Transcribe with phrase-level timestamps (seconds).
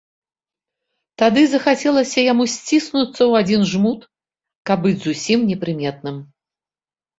[1.21, 4.01] Тады захацелася яму сціснуцца ў адзін жмут,
[4.73, 6.17] каб быць зусім непрыметным.